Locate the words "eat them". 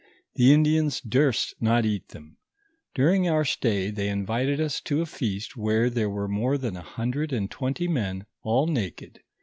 1.85-2.37